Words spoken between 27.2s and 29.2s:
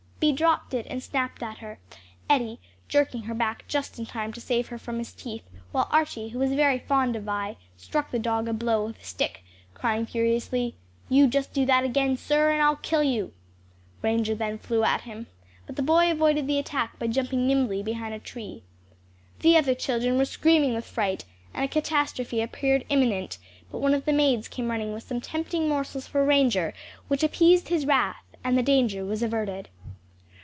appeased his wrath, and the danger